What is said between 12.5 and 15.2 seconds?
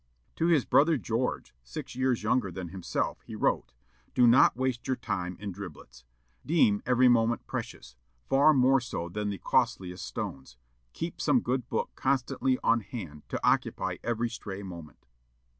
on hand to occupy every stray moment."